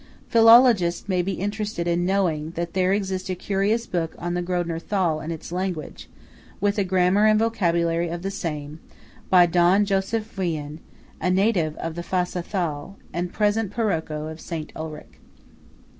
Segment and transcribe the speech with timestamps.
[0.29, 4.81] Philologists may be interested in knowing that there exists a curious book on the Grödner
[4.81, 6.09] Thal and its language,
[6.59, 8.79] with a grammar and vocabulary of the same,
[9.29, 10.79] by Don Josef Wian,
[11.21, 14.71] a native of the Fassa ThaI, and present Parocco of St.
[14.75, 15.19] Ulrich.